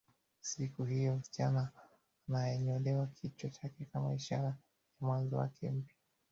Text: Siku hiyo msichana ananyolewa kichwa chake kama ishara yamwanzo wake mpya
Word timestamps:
Siku 0.41 0.83
hiyo 0.83 1.15
msichana 1.15 1.69
ananyolewa 2.29 3.07
kichwa 3.07 3.49
chake 3.49 3.85
kama 3.85 4.13
ishara 4.13 4.57
yamwanzo 5.01 5.37
wake 5.37 5.71
mpya 5.71 5.95